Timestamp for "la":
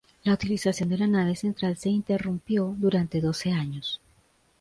0.23-0.33, 0.97-1.05